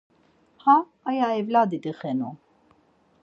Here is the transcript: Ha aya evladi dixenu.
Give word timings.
Ha 0.63 0.75
aya 1.11 1.27
evladi 1.41 1.77
dixenu. 1.83 2.29